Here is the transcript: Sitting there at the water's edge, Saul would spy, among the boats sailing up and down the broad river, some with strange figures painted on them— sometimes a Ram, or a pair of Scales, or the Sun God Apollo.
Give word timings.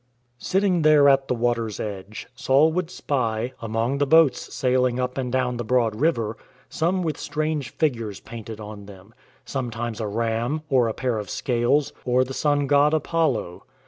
Sitting 0.39 0.81
there 0.81 1.07
at 1.07 1.27
the 1.27 1.35
water's 1.35 1.79
edge, 1.79 2.25
Saul 2.33 2.71
would 2.73 2.89
spy, 2.89 3.53
among 3.61 3.99
the 3.99 4.07
boats 4.07 4.51
sailing 4.51 4.99
up 4.99 5.15
and 5.15 5.31
down 5.31 5.57
the 5.57 5.63
broad 5.63 5.95
river, 5.95 6.37
some 6.69 7.03
with 7.03 7.19
strange 7.19 7.69
figures 7.69 8.19
painted 8.19 8.59
on 8.59 8.87
them— 8.87 9.13
sometimes 9.45 10.01
a 10.01 10.07
Ram, 10.07 10.63
or 10.71 10.87
a 10.87 10.93
pair 10.95 11.19
of 11.19 11.29
Scales, 11.29 11.93
or 12.03 12.23
the 12.23 12.33
Sun 12.33 12.65
God 12.65 12.95
Apollo. 12.95 13.61